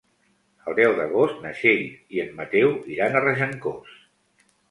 [0.69, 1.83] El deu d'agost na Txell
[2.17, 3.95] i en Mateu iran a Regencós.